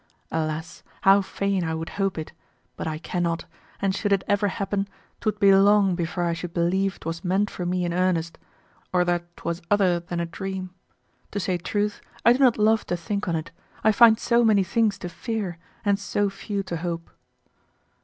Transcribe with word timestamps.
Alas! 0.31 0.81
how 1.01 1.21
fain 1.21 1.63
I 1.63 1.75
would 1.75 1.89
hope 1.89 2.17
it, 2.17 2.31
but 2.75 2.87
I 2.87 2.97
cannot, 2.97 3.45
and 3.79 3.93
should 3.93 4.11
it 4.11 4.23
ever 4.27 4.47
happen, 4.47 4.87
'twould 5.19 5.39
be 5.39 5.53
long 5.53 5.93
before 5.93 6.23
I 6.23 6.33
should 6.33 6.55
believe 6.55 6.99
'twas 6.99 7.23
meant 7.23 7.51
for 7.51 7.67
me 7.67 7.85
in 7.85 7.93
earnest, 7.93 8.39
or 8.91 9.05
that 9.05 9.21
'twas 9.37 9.61
other 9.69 9.99
than 9.99 10.19
a 10.19 10.25
dream. 10.25 10.71
To 11.33 11.39
say 11.39 11.59
truth, 11.59 12.01
I 12.25 12.33
do 12.33 12.39
not 12.39 12.57
love 12.57 12.83
to 12.87 12.97
think 12.97 13.27
on't, 13.27 13.51
I 13.83 13.91
find 13.91 14.17
so 14.17 14.43
many 14.43 14.63
things 14.63 14.97
to 14.97 15.07
fear 15.07 15.59
and 15.85 15.99
so 15.99 16.31
few 16.31 16.63
to 16.63 16.77
hope. 16.77 17.11